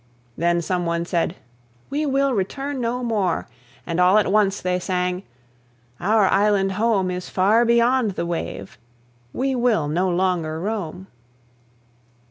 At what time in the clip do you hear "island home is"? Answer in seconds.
6.27-7.29